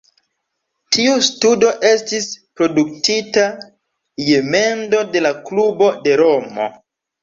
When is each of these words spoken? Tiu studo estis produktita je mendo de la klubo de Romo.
Tiu 0.95 1.11
studo 1.27 1.69
estis 1.91 2.27
produktita 2.63 3.47
je 4.33 4.43
mendo 4.51 5.07
de 5.15 5.27
la 5.31 5.37
klubo 5.49 5.97
de 6.07 6.23
Romo. 6.27 6.73